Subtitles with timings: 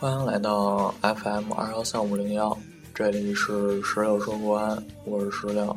[0.00, 2.58] 欢迎来到 FM 二幺三五零幺，
[2.94, 5.76] 这里是石榴说国安，我是石榴。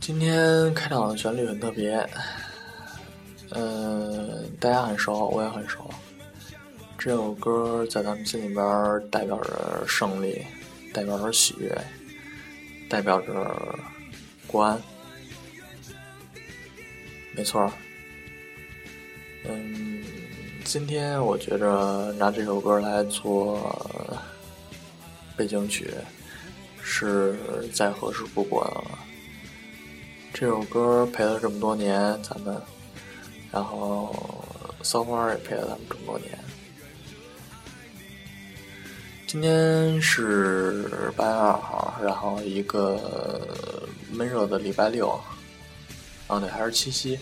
[0.00, 2.04] 今天开场的旋律很特别，
[3.50, 5.88] 嗯，大家很熟，我也很熟。
[6.98, 10.44] 这首歌在咱们心里边代表着胜利，
[10.92, 11.72] 代表着喜悦，
[12.90, 13.78] 代表着
[14.48, 14.76] 国安。
[17.36, 17.72] 没错，
[19.44, 19.97] 嗯。
[20.68, 23.74] 今天我觉着拿这首歌来做
[25.34, 25.90] 背景曲
[26.82, 27.34] 是
[27.72, 28.98] 再合适不过了。
[30.30, 32.60] 这首歌陪了这么多年咱们，
[33.50, 34.14] 然后
[34.82, 36.38] 骚花也陪了咱们这么多年。
[39.26, 43.48] 今天是八月二号，然后一个
[44.10, 45.18] 闷热的礼拜六，
[46.26, 47.18] 啊对，还是七夕。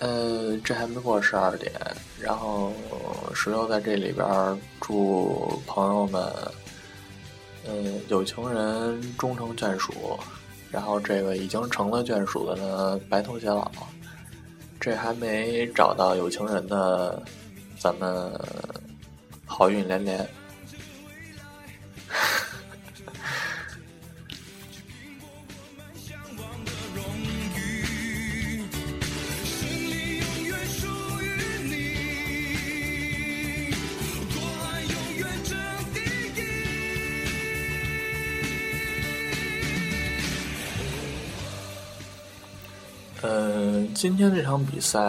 [0.00, 1.72] 呃，这还没过十二点，
[2.20, 2.72] 然后
[3.34, 4.26] 石榴在这里边
[4.80, 6.32] 祝朋友们，
[7.66, 9.92] 嗯，有情人终成眷属，
[10.70, 13.70] 然后这个已经成了眷属的呢，白头偕老，
[14.78, 17.22] 这还没找到有情人的，
[17.78, 18.30] 咱们
[19.46, 20.28] 好运连连。
[44.04, 45.00] 今天这场比赛，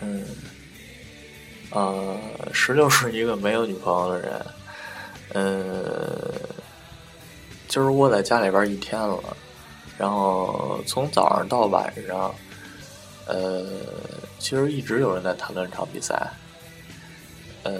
[0.00, 0.24] 嗯，
[1.68, 2.18] 呃，
[2.54, 4.46] 石榴是一个没有女朋友的人，
[5.34, 5.84] 嗯，
[7.68, 9.36] 今儿窝在家里边一天了，
[9.98, 12.34] 然后从早上到晚上，
[13.26, 13.66] 呃，
[14.38, 16.32] 其实一直有人在谈论这场比赛，
[17.64, 17.74] 呃，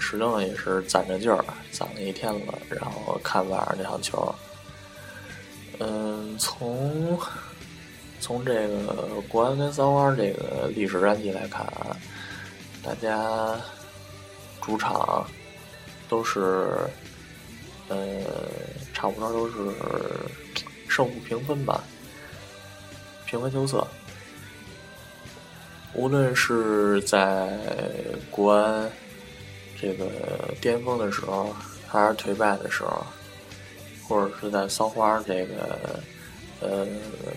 [0.00, 4.34] 石榴也是攒着劲儿，攒了一天了，然后看晚上那场球。
[5.78, 7.16] 嗯，从
[8.24, 11.94] 从这个国安跟三花这个历史战绩来看啊，
[12.82, 13.54] 大家
[14.62, 15.26] 主场
[16.08, 16.74] 都是
[17.88, 17.96] 呃
[18.94, 19.54] 差不多都是
[20.88, 21.84] 胜负平分吧，
[23.26, 23.86] 平分秋色。
[25.92, 27.58] 无论是在
[28.30, 28.90] 国安
[29.78, 30.06] 这个
[30.62, 31.54] 巅峰的时候，
[31.86, 33.04] 还是颓败的时候。
[34.06, 35.98] 或者是在骚花这个
[36.64, 36.86] 呃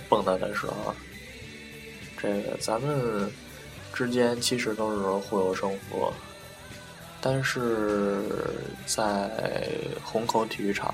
[0.10, 0.96] 蹦跶的时候，
[2.18, 3.30] 这个咱们
[3.94, 6.12] 之间其实都是互有胜负，
[7.22, 8.22] 但是
[8.86, 9.30] 在
[10.04, 10.94] 虹口体育场，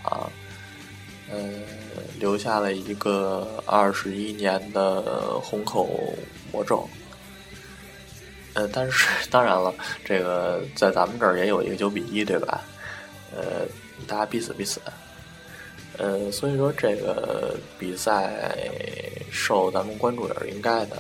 [1.32, 1.40] 呃，
[2.20, 6.14] 留下了一个二十一年的虹口
[6.52, 6.88] 魔咒。
[8.56, 9.74] 呃，但是当然了，
[10.06, 12.62] 这个在咱们这儿也有一个九比一，对吧？
[13.36, 13.66] 呃，
[14.06, 14.80] 大家彼此彼此。
[15.98, 18.58] 呃，所以说这个比赛
[19.32, 20.98] 受咱们关注也是应该的。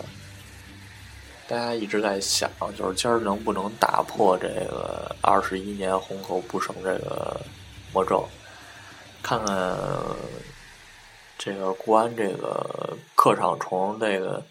[1.47, 7.41] 大家一直在想，就是今儿能不能打破这个二十一年红口不胜这个
[7.93, 8.27] 魔咒？
[9.21, 9.77] 看看
[11.37, 14.43] 这个国安这个客场虫这个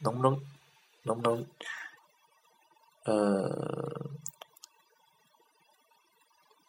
[0.00, 0.40] 能不能
[1.02, 1.46] 能不能
[3.04, 4.10] 呃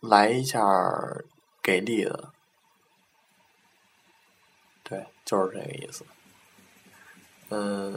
[0.01, 0.61] 来一下
[1.61, 2.31] 给力的？
[4.89, 6.03] 对，就是这个意思。
[7.49, 7.95] 嗯，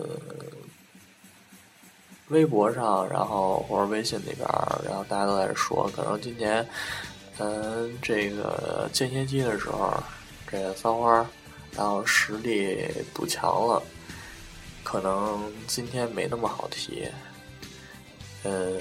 [2.29, 4.47] 微博上，然后或者微信里边，
[4.85, 6.67] 然后大家都在说，可能今年，
[7.39, 9.93] 嗯，这个间歇期的时候，
[10.47, 11.27] 这个骚花，
[11.77, 13.83] 然后实力补强了，
[14.83, 17.09] 可能今天没那么好踢。
[18.43, 18.79] 呃，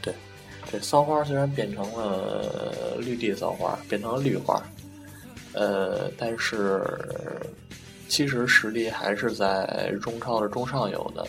[0.00, 0.14] 对，
[0.70, 4.62] 这骚花虽然变成了绿地骚花，变成了绿花。
[5.52, 6.80] 呃，但是
[8.08, 11.26] 其实实力还是在中超的中上游的，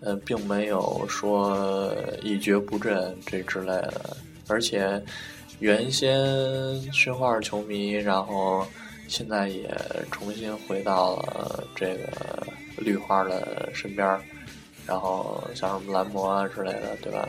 [0.00, 4.16] 呃，并没有说一蹶不振这之类的。
[4.48, 5.02] 而且
[5.60, 8.66] 原先申花球迷，然后
[9.08, 9.74] 现在也
[10.10, 12.46] 重新回到了这个
[12.76, 14.06] 绿花的身边，
[14.86, 17.26] 然后像什么蓝魔啊之类的，对吧？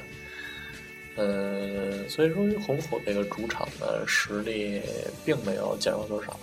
[1.16, 4.82] 呃，所以说红火这个主场的实力
[5.24, 6.38] 并没有减弱多少，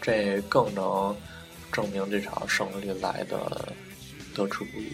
[0.00, 1.16] 这更能
[1.72, 3.72] 证明这场胜利来的
[4.34, 4.92] 得之不易。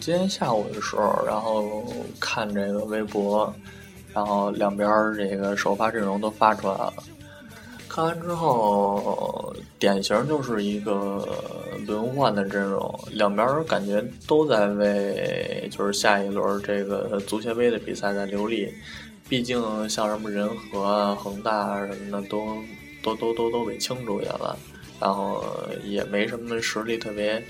[0.00, 1.84] 今天下午的时候，然后
[2.20, 3.52] 看这个微博，
[4.14, 6.94] 然后两边这个首发阵容都发出来了。
[7.88, 11.28] 看完之后，典型就是一个
[11.86, 18.72] 轮换的阵容，两边感觉都在为就是下一轮这个足协杯的比赛在留力。
[19.28, 22.62] 毕竟像什么人和啊、恒大啊什么的，都
[23.02, 24.56] 都都都都给清出去了，
[25.00, 25.44] 然后
[25.84, 27.42] 也没什么实力特别。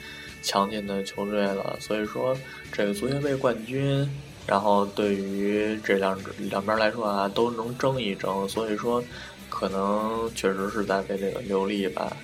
[0.42, 2.36] 强劲的球队了，所以说
[2.72, 4.08] 这个足协杯冠军，
[4.46, 9.02] 然后对于这两两边来说啊，都能争一争，所以说
[9.50, 12.16] 可能确实是在为这个留力吧。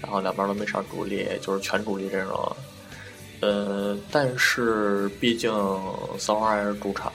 [0.00, 2.56] 然后两边都没上主力，就是全主力阵容。
[3.40, 5.48] 呃，但是毕竟
[6.18, 7.12] 骚花还是主场，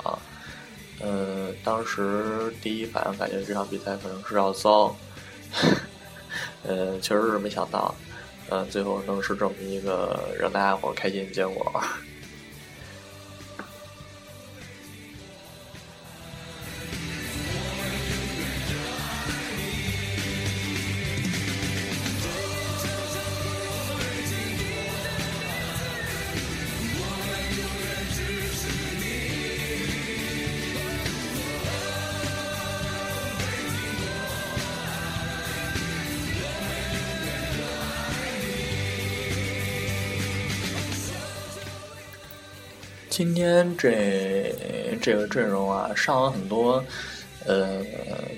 [1.02, 4.96] 呃，当时第一反应感觉这场比赛可能是要糟，
[6.64, 7.94] 呃，确实是没想到。
[8.50, 11.82] 嗯，最后能是这么一个让大家伙开心的结果。
[43.18, 44.54] 今天这
[45.02, 46.84] 这个阵容啊，上了很多，
[47.48, 47.82] 呃，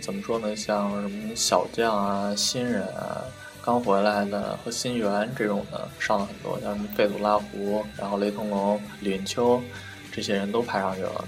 [0.01, 0.55] 怎么说呢？
[0.55, 3.25] 像什么小将啊、新人啊、
[3.61, 6.57] 刚回来的和新援这种的，上了很多。
[6.61, 9.61] 像什么贝祖拉胡，然后雷腾龙、李云秋，
[10.13, 11.25] 这些人都派上去了。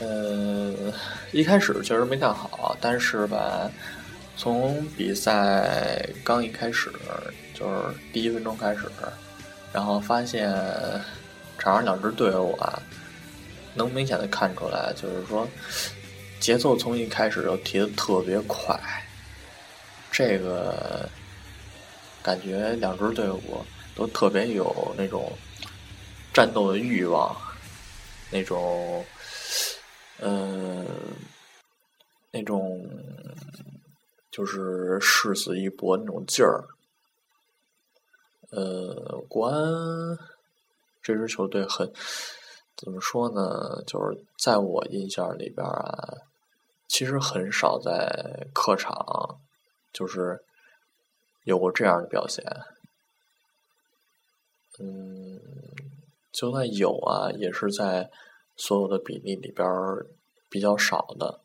[0.00, 0.92] 呃，
[1.32, 3.70] 一开始确实没干好，但是吧，
[4.36, 6.92] 从比赛刚一开始，
[7.54, 7.78] 就是
[8.12, 8.82] 第一分钟开始，
[9.72, 10.54] 然后发现。
[11.58, 12.80] 场上两支队伍啊，
[13.74, 15.46] 能明显的看出来，就是说
[16.38, 18.78] 节奏从一开始就提的特别快，
[20.12, 21.08] 这个
[22.22, 23.64] 感觉两支队伍
[23.96, 25.32] 都特别有那种
[26.32, 27.36] 战斗的欲望，
[28.30, 29.04] 那种
[30.20, 30.84] 呃
[32.30, 32.88] 那种
[34.30, 36.64] 就是誓死一搏那种劲儿，
[38.50, 39.58] 呃，国安。
[41.08, 41.90] 这支球队很
[42.76, 43.82] 怎么说呢？
[43.86, 46.18] 就是在我印象里边啊，
[46.86, 49.40] 其实很少在客场
[49.90, 50.44] 就是
[51.44, 52.44] 有过这样的表现。
[54.78, 55.40] 嗯，
[56.30, 58.10] 就算有啊，也是在
[58.54, 59.66] 所有的比例里边
[60.50, 61.40] 比较少的。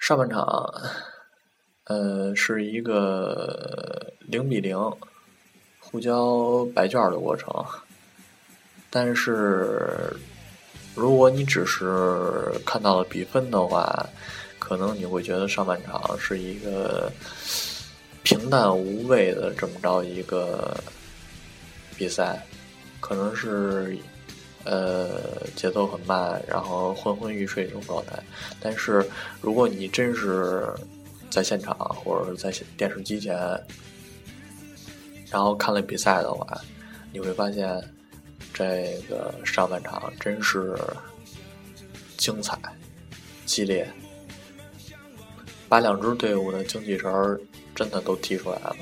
[0.00, 0.44] 上半场。
[1.84, 4.78] 呃，是一个零比零
[5.80, 7.50] 互交白卷的过程，
[8.90, 10.14] 但是
[10.94, 14.06] 如果你只是看到了比分的话，
[14.58, 17.10] 可能你会觉得上半场是一个
[18.22, 20.78] 平淡无味的这么着一个
[21.96, 22.44] 比赛，
[23.00, 23.96] 可能是
[24.64, 28.22] 呃节奏很慢，然后昏昏欲睡这种状态。
[28.60, 29.02] 但是
[29.40, 30.70] 如果你真是
[31.30, 33.34] 在现场或者是在电视机前，
[35.30, 36.60] 然后看了比赛的话，
[37.12, 37.82] 你会发现
[38.52, 40.76] 这个上半场真是
[42.16, 42.58] 精彩、
[43.44, 43.88] 激烈，
[45.68, 47.40] 把两支队伍的精气神儿
[47.74, 48.76] 真的都踢出来了，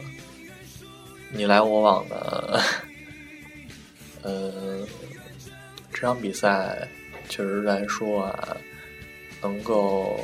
[1.31, 2.61] 你来我往的。
[4.23, 4.53] 呃，
[5.93, 6.89] 这场比赛
[7.29, 8.57] 确实来说啊，
[9.43, 10.19] 能够。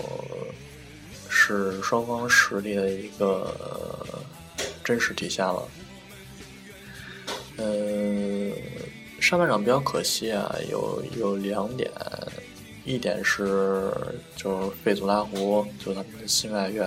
[1.35, 3.57] 是双方实力的一个
[4.85, 5.67] 真实体现了。
[7.63, 8.53] 嗯，
[9.21, 11.89] 上半场比较可惜啊，有有两点，
[12.85, 13.89] 一点是
[14.35, 16.85] 就是费祖拉胡，就他们的新外援，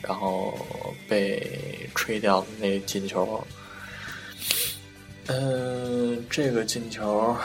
[0.00, 0.58] 然后
[1.06, 3.44] 被吹掉那进球。
[5.26, 7.36] 嗯，这个进球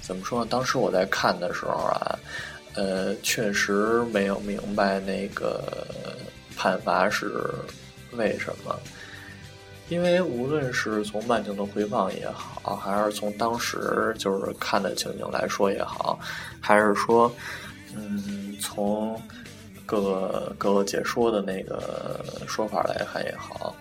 [0.00, 0.48] 怎么说呢？
[0.50, 2.18] 当时我在看的时候啊。
[2.76, 5.86] 呃，确实没有明白那个
[6.56, 7.30] 判罚是
[8.14, 8.76] 为什么，
[9.88, 16.18] 因为无论是从慢镜头回放也好，还是从当时就是看的情景来说也好，
[16.60, 17.32] 还是说，
[17.94, 19.20] 嗯，从
[19.86, 23.74] 各个各个解说的那个说法来看也好，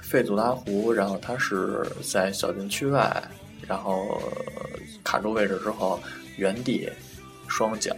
[0.00, 3.22] 费祖拉胡，然后他是在小禁区外，
[3.66, 4.20] 然后
[5.04, 6.00] 卡住位置之后。
[6.36, 6.88] 原地，
[7.48, 7.94] 双脚，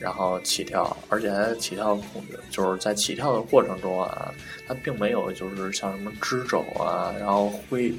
[0.00, 4.32] 然后起跳，而且起跳控制就是在起跳的过程中啊，
[4.66, 7.90] 他并没有就是像什么支肘啊，然后挥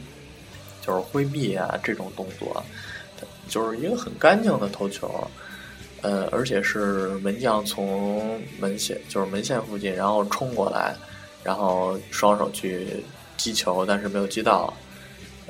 [0.81, 2.63] 就是挥臂啊这种动作，
[3.47, 5.27] 就是一个很干净的投球，
[6.01, 10.95] 呃，而且是门将从门线就是门线附近，然后冲过来，
[11.43, 13.03] 然后双手去
[13.35, 14.73] 击球，但是没有击到，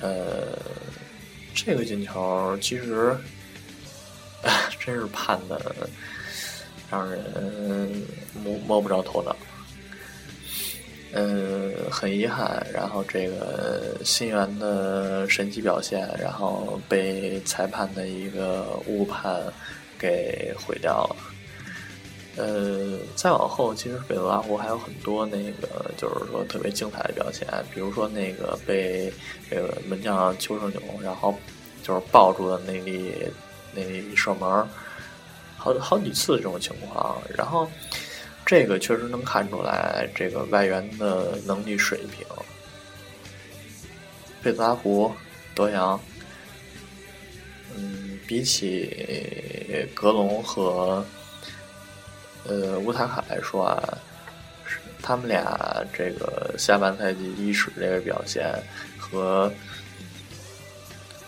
[0.01, 0.57] 呃，
[1.53, 3.15] 这个进球其实，
[4.79, 5.61] 真是判的。
[6.91, 7.21] 让人
[8.43, 9.35] 摸摸不着头脑，
[11.13, 12.65] 嗯，很遗憾。
[12.73, 19.41] 然后这个新源的神奇表现，然后被裁判的一个误判
[19.97, 21.15] 给毁掉了。
[22.37, 29.11] 呃，再往后，其实北罗拉湖还有很多那个，就是说特别精彩的表现，比如说那个被
[29.49, 31.35] 这个门将邱胜勇，然后
[31.83, 33.13] 就是抱住的那粒
[33.73, 34.65] 那粒射门。
[35.59, 37.69] 好好几次这种情况，然后
[38.45, 42.25] 这个确实能看出来这个外援的能力水平。
[44.41, 45.13] 贝兹拉胡、
[45.53, 45.99] 德阳，
[47.75, 51.05] 嗯，比起格隆和
[52.47, 53.97] 呃乌塔卡来说啊，
[55.01, 58.49] 他们俩这个下半赛季伊始这个表现
[58.97, 59.51] 和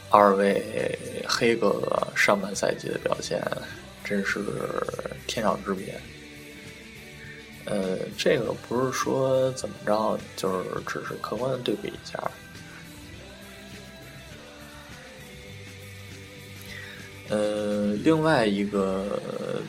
[0.09, 0.97] 二位
[1.27, 3.41] 黑哥哥上半赛季的表现。
[4.03, 4.39] 真是
[5.27, 5.99] 天壤之别。
[7.65, 12.19] 呃，这个不是说怎么着，就是只是客观的对比一下。
[17.29, 19.21] 呃，另外一个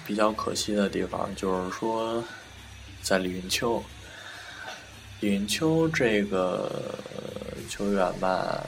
[0.06, 2.24] 比较可惜的地方就是说，
[3.02, 3.80] 在李云秋，
[5.20, 6.72] 李云秋这个
[7.68, 8.64] 球员吧，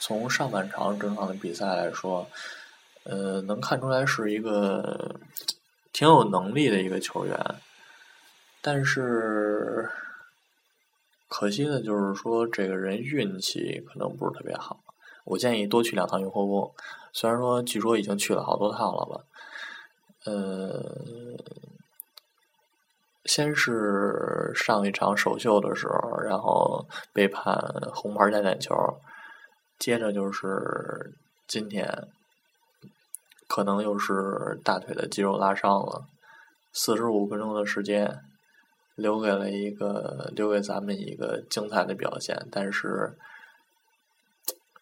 [0.00, 2.26] 从上半场正常的比赛来说。
[3.08, 5.18] 呃，能看出来是一个
[5.94, 7.34] 挺有能力的一个球员，
[8.60, 9.88] 但是
[11.26, 14.80] 可惜的就是说，这个人运气可能不是特别好。
[15.24, 16.74] 我建议多去两趟雍和宫，
[17.14, 19.24] 虽然说据说已经去了好多趟了吧。
[20.26, 20.94] 呃，
[23.24, 27.56] 先是上一场首秀的时候，然后被判
[27.94, 28.74] 红牌加点球，
[29.78, 31.14] 接着就是
[31.46, 32.08] 今天。
[33.48, 36.06] 可能又是大腿的肌肉拉伤了，
[36.72, 38.20] 四十五分钟的时间，
[38.94, 42.46] 留给了一个留给咱们一个精彩的表现。
[42.52, 43.18] 但是，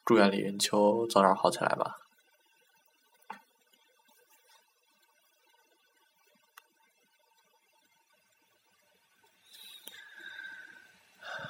[0.05, 1.97] 祝愿李云秋早点好起来吧。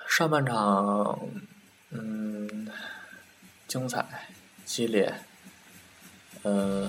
[0.06, 1.18] 上半场，
[1.90, 2.70] 嗯，
[3.66, 4.28] 精彩
[4.64, 5.14] 激烈。
[6.46, 6.88] 呃，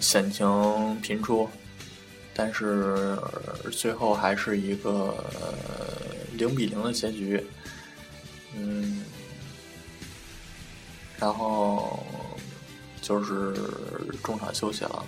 [0.00, 1.46] 险情频出，
[2.32, 3.18] 但是
[3.70, 5.14] 最后还是一个
[6.32, 7.44] 零比零的结局。
[8.56, 9.04] 嗯，
[11.18, 12.02] 然后
[13.02, 13.52] 就是
[14.22, 15.04] 中场休息了。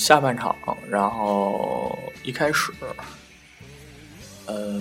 [0.00, 0.56] 下半场，
[0.88, 2.72] 然后一开始，
[4.46, 4.80] 呃，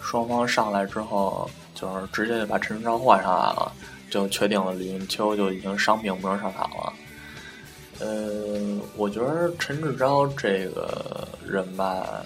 [0.00, 3.72] 双方上来之后，就是直接就把陈志钊换上来了，
[4.10, 6.92] 就确定了李云秋就已经伤病不能上场了。
[8.00, 12.24] 呃，我觉得陈志钊这个人吧，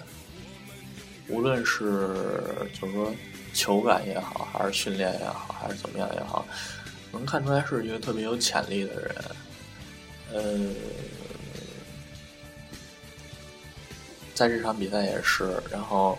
[1.29, 2.09] 无论是
[2.81, 3.13] 就是说
[3.53, 6.47] 球感也好，还是训练也好，还是怎么样也好，
[7.13, 9.15] 能看出来是一个特别有潜力的人。
[10.33, 10.71] 呃。
[14.39, 16.17] 在这场比赛也是，然后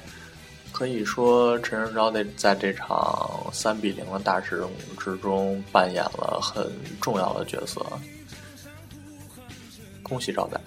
[0.73, 7.81] 可以说陈世钊在在这场三比零的大胜之中扮演了很重要的角色，
[10.03, 10.59] 恭喜赵仔！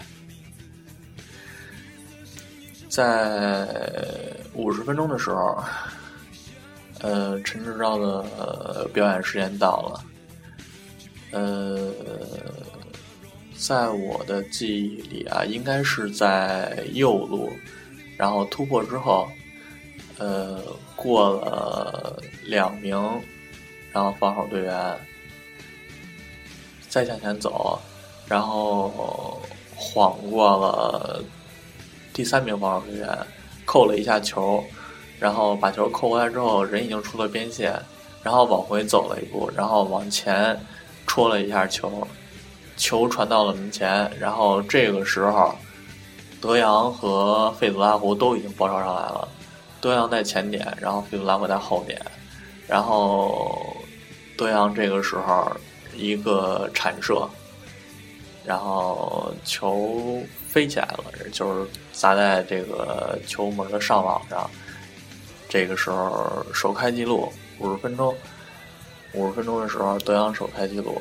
[2.89, 3.69] 在
[4.55, 5.63] 五十分钟的时候，
[7.01, 10.05] 呃，陈志钊的表演时间到了，
[11.33, 11.93] 呃。
[13.64, 17.52] 在我的记忆里啊，应该是在右路，
[18.16, 19.28] 然后突破之后，
[20.19, 20.61] 呃，
[20.97, 22.99] 过了两名，
[23.92, 24.99] 然后防守队员，
[26.88, 27.78] 再向前走，
[28.26, 29.40] 然后
[29.76, 31.23] 晃过了
[32.12, 33.16] 第三名防守队员
[33.64, 34.64] 扣了一下球，
[35.21, 37.81] 然后把球扣过来之后，人已经出了边线，
[38.25, 40.59] 然后往回走了一步，然后往前
[41.07, 42.04] 戳了一下球，
[42.83, 45.55] 球传到了门前，然后这个时候，
[46.41, 49.29] 德扬和费祖拉胡都已经包抄上来了，
[49.81, 51.97] 德扬在前点，然后费祖拉胡在后点，
[52.67, 53.77] 然后
[54.37, 55.49] 德扬这个时候
[55.95, 57.25] 一个铲射。
[58.45, 64.51] 然后球飞起来了，就是砸在这个球门的上网上。
[65.49, 68.12] 这个时候首开纪录，五十分钟，
[69.12, 71.01] 五十分钟的时候德阳首开纪录，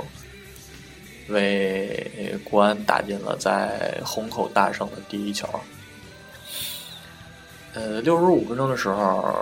[1.28, 5.48] 为国安打进了在虹口大胜的第一球。
[7.74, 9.34] 呃，六十五分钟的时候，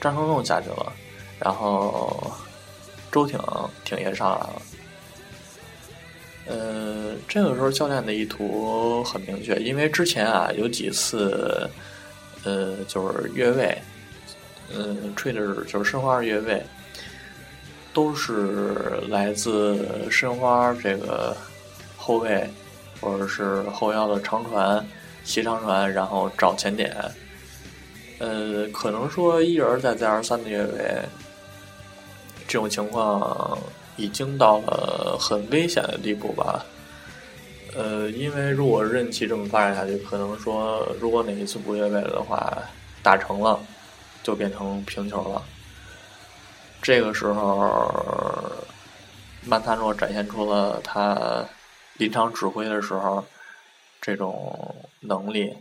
[0.00, 0.92] 张成栋下去了，
[1.38, 2.32] 然后
[3.12, 3.38] 周挺
[3.84, 4.62] 挺也上来了。
[6.46, 11.70] 呃，这个时候教练的意图很明确，因为之前啊有几次，
[12.42, 13.78] 呃，就是越位，
[14.74, 16.60] 嗯，吹的是就是申花越位，
[17.98, 21.36] 都是来自申花这个
[21.96, 22.48] 后卫
[23.00, 24.86] 或者是后腰的长传、
[25.24, 26.94] 斜长传，然后找前点。
[28.20, 31.02] 呃，可能说一而再再而三的越位，
[32.46, 33.58] 这种情况。
[33.96, 36.64] 已经到了很危险的地步吧，
[37.76, 42.58] 呃，因为如果任其这么发展下去，可能说如果哪一次不越位的话，
[43.02, 43.58] 打成了
[44.22, 45.42] 就变成平球了。
[46.80, 48.50] 这个时候，
[49.44, 51.44] 曼塔诺展现出了他
[51.94, 53.24] 临场指挥的时候
[54.00, 55.56] 这种能力。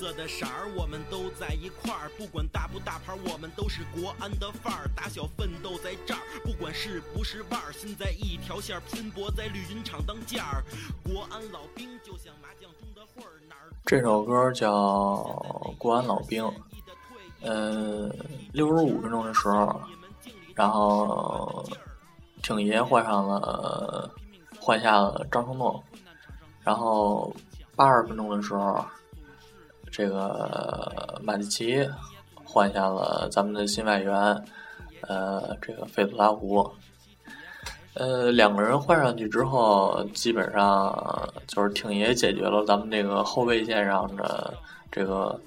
[0.00, 4.88] 色的色儿，我们都在一块儿，不管大不大牌，我们都是国安的范儿。
[4.96, 10.64] 打小奋斗在这儿，不管是不是腕儿，心在一条线儿，拼搏在绿茵场当件儿。
[11.04, 13.68] 国安老兵就像麻将中的混儿，哪儿？
[13.84, 14.72] 这首歌叫
[15.76, 16.42] 《国安老兵》。
[17.42, 18.10] 嗯，
[18.54, 19.82] 六十五分钟的时候，
[20.54, 21.62] 然后
[22.42, 24.10] 挺爷换上了，
[24.58, 25.84] 换下了张成栋，
[26.62, 27.36] 然后
[27.76, 28.82] 八十分钟的时候。
[29.90, 31.88] 这个马蒂奇
[32.44, 34.14] 换下了咱们的新外援，
[35.02, 36.68] 呃，这个费祖拉胡，
[37.94, 44.54] 呃，两个人换上去之后，基本上就是挺爷解决了咱们这个后卫线上的
[44.90, 45.38] 这个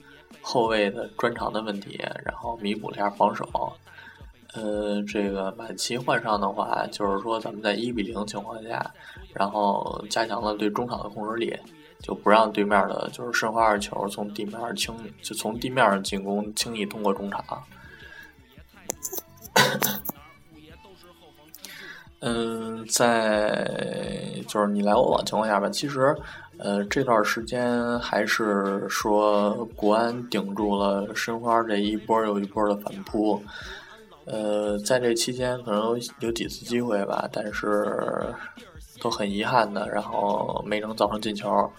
[0.41, 3.47] 后卫的专长的问题，然后弥补了一下防守。
[4.53, 8.93] 呃，这个马奇换上的话，就是说咱们在一比零情况下，
[9.33, 11.57] 然后加强了对中场的控制力。
[12.03, 17.43] 就不让对面的，就是申花二球从地面轻易，就从地面进攻轻易通过中场。
[22.19, 26.15] 嗯，在就是你来我往情况下吧，其实，
[26.57, 33.41] 呃，这段时间还是说国安顶住了申花这一波又一波的反扑。
[34.25, 38.33] 呃，在这期间可能有有几次机会吧，但是
[39.03, 41.69] 都很遗憾的，然后没能造成进球。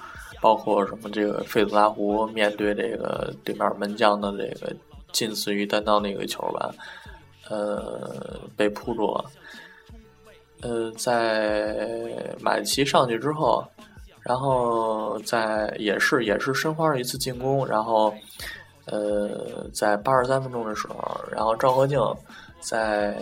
[0.41, 1.09] 包括什么？
[1.09, 4.71] 这个费兹拉胡面对这个对面门将的这个
[5.11, 6.71] 近似于单刀那个球吧，
[7.49, 9.25] 呃，被扑住了。
[10.61, 13.65] 呃，在马奇上去之后，
[14.21, 18.13] 然后在也是也是申花的一次进攻，然后
[18.85, 21.99] 呃，在八十三分钟的时候，然后赵和静
[22.61, 23.17] 在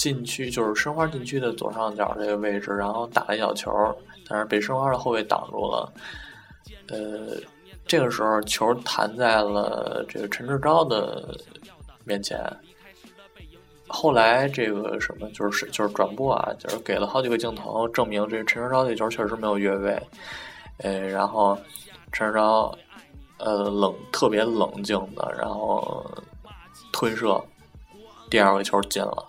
[0.00, 3.70] 禁区，就是申花禁区的左上角这个位置，然后打了一小球。
[4.26, 5.92] 但是被申花的后卫挡住了，
[6.88, 7.36] 呃，
[7.84, 11.36] 这个时候球弹在了这个陈志钊的
[12.04, 12.40] 面前。
[13.88, 20.00] 后来这个什么就是就是转播啊，就是给了好几个镜头证明这陈志钊这球确实没有越位，
[20.78, 21.58] 呃，然后
[22.10, 22.74] 陈志钊
[23.36, 26.10] 呃冷特别冷静的，然后
[26.90, 27.38] 推射，
[28.30, 29.26] 第二个球进了。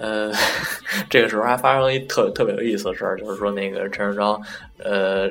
[0.00, 0.32] 呃，
[1.10, 4.40] 这个时候还发生了一特特别有意思的事儿，就是说那个陈世章，
[4.78, 5.28] 呃，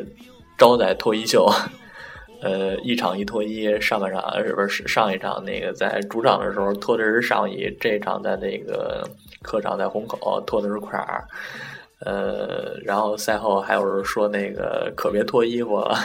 [0.58, 1.49] 招待脱衣秀，
[2.41, 9.08] 呃，一场一脱衣，上半场是不是上一场那个在主场的时候脱的是上衣，这一场在那个
[9.41, 11.06] 客场在虹口脱的是裤衩
[11.99, 15.97] 呃，然后赛后还有人说那个可别脱衣服了，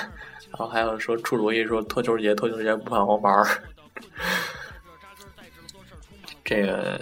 [0.51, 3.47] 然后还有说出主意说脱球鞋脱球鞋不判黄牌儿。
[6.53, 7.01] 这个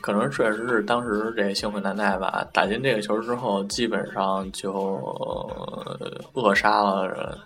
[0.00, 4.72] 可能确实是当时这兴奋难耐吧，打进这个球之后，基本上就
[6.32, 7.36] 扼杀了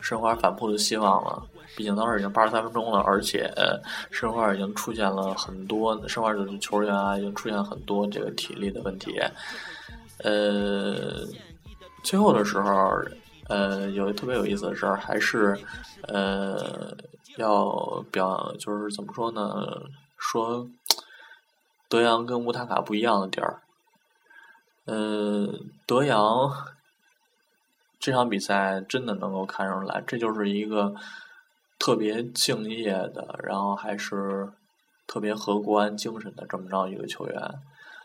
[0.00, 1.42] 申花反扑的希望了。
[1.76, 3.52] 毕竟当时已经八十三分钟了，而且
[4.10, 9.20] 申花已经出现了很多申花的球员啊，已经出现很多这个体力的问题。
[10.24, 11.26] 呃，
[12.02, 12.90] 最后的时候，
[13.48, 15.54] 呃，有特别有意思的事儿，还是
[16.08, 16.96] 呃，
[17.36, 19.76] 要表就是怎么说呢？
[20.20, 20.68] 说
[21.88, 23.62] 德阳跟乌塔卡不一样的地儿。
[24.84, 25.48] 呃，
[25.86, 26.24] 德阳
[27.98, 30.94] 这场比赛真的能够看出来，这就是一个。
[31.82, 34.46] 特别敬业的，然后还是
[35.06, 37.42] 特别合国安精神的这么着一个球员，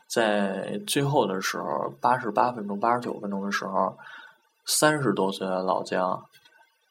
[0.07, 3.97] 在最后的时候，八十八分钟、八十九分钟的时候，
[4.65, 6.23] 三十多岁的老将，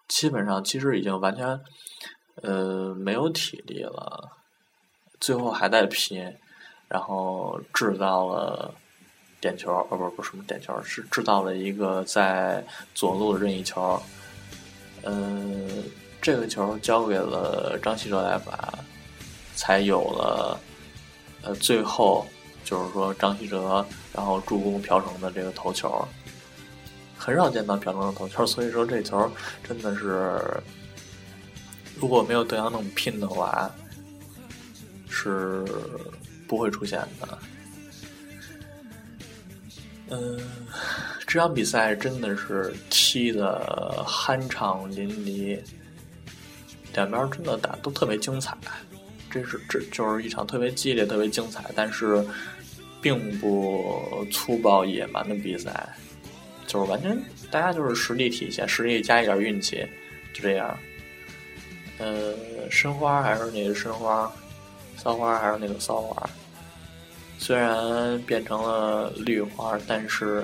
[0.08, 1.58] 基本上其实已经完全
[2.42, 4.30] 呃没有体力了，
[5.24, 6.30] 最后还在拼，
[6.86, 8.74] 然后制造了
[9.40, 12.62] 点球，哦不不是什么点球，是制造了一个在
[12.94, 14.00] 左路的任意球，
[15.04, 15.84] 嗯。
[16.24, 18.72] 这个球交给了张稀哲来罚，
[19.54, 20.58] 才有了
[21.42, 22.26] 呃最后
[22.64, 26.02] 就是说张稀哲然后助攻朴成的这个头球，
[27.18, 29.30] 很少见到朴成的头球，所以说这球
[29.62, 30.40] 真的是
[32.00, 33.70] 如果没有德阳那么拼的话
[35.08, 35.64] 是
[36.46, 37.38] 不会出现的。
[40.10, 40.38] 嗯，
[41.26, 45.58] 这场比赛真的是踢的酣畅淋漓。
[46.94, 48.56] 两边真的打都特别精彩，
[49.28, 52.24] 这是这就是一场特别激烈、特别精彩，但是
[53.02, 55.88] 并不粗暴野蛮的比赛，
[56.68, 59.84] 就是完全大家就是实力体现，实力加一点运气，
[60.32, 60.78] 就这样。
[61.98, 62.32] 呃，
[62.70, 64.32] 申花还是那个申花，
[65.04, 66.30] 骚花还是那个骚花，
[67.38, 70.42] 虽然变成了绿花，但是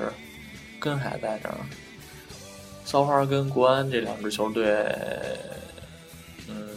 [0.78, 1.56] 根还在这儿。
[2.84, 4.86] 骚花跟国安这两支球队。
[6.46, 6.68] 嗯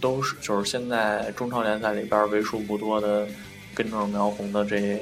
[0.00, 3.26] 都是就是现在中超联赛里边为数不多的
[3.74, 5.00] 根正苗红的这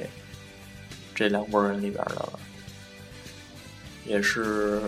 [1.14, 2.38] 这两拨人里边的了，
[4.04, 4.80] 也是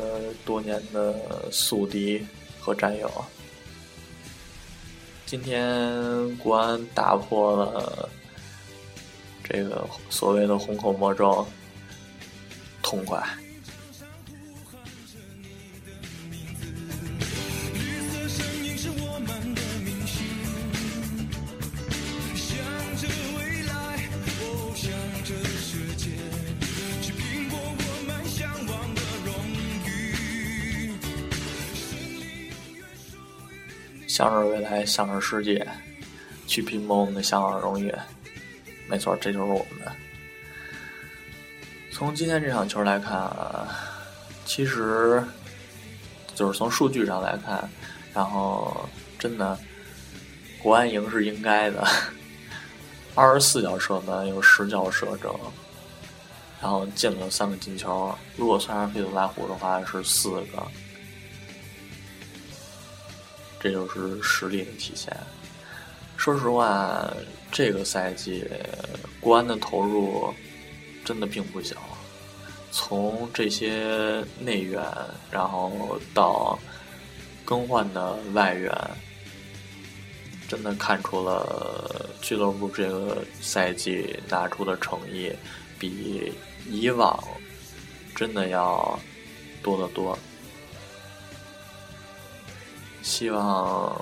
[0.45, 1.15] 多年的
[1.51, 2.25] 宿敌
[2.61, 3.11] 和战友。
[5.27, 8.09] 今天国安打破了
[9.43, 11.45] 这个所谓的虹口魔咒，
[12.81, 13.21] 痛快。
[34.17, 35.69] 向着未来，向着世界，
[36.47, 37.95] 去拼搏我们的向往荣誉。
[38.89, 39.93] 没错，这就是我们。
[41.93, 43.31] 从今天这场球来看，
[44.47, 45.23] 其实
[46.35, 47.69] 就是从数据上来看，
[48.15, 49.59] 然后真的
[50.63, 51.87] 国安赢是应该的。
[53.15, 55.31] 二十四脚射门，有十脚射正，
[56.63, 58.15] 然后进了三个进球。
[58.35, 60.67] 如果算上费德拉胡的话，是四个。
[63.67, 65.13] 这就是实力的体现。
[66.17, 67.13] 说实话，
[67.51, 68.49] 这个赛季
[69.19, 70.33] 国安的投入
[71.05, 71.75] 真的并不小。
[72.71, 74.81] 从这些内援，
[75.33, 76.57] 然后到
[77.45, 78.73] 更换的外援，
[80.47, 85.33] 真的看出了俱乐部这个赛季拿出的诚意
[85.77, 86.33] 比
[86.71, 87.21] 以往
[88.15, 88.97] 真的要
[89.61, 90.17] 多得多。
[93.07, 93.97] 希望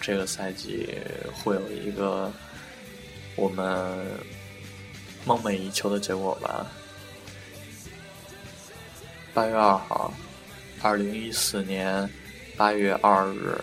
[0.00, 0.98] 这个赛季
[1.32, 2.30] 会有一个
[3.36, 3.96] 我们
[5.24, 6.66] 梦寐以求的结果吧。
[9.32, 10.12] 八月二号，
[10.82, 12.10] 二零一四年
[12.56, 13.56] 八月二日，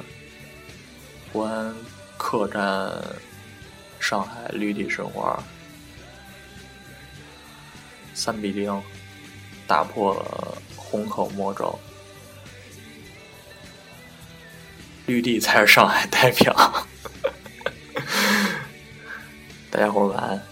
[1.33, 1.75] 国安
[2.17, 2.89] 客战
[3.99, 5.43] 上海绿地申花，
[8.13, 8.81] 三比零
[9.67, 11.77] 打破了虹口魔咒。
[15.09, 16.53] 绿地才是上海代表，
[19.71, 20.48] 大家伙晚安。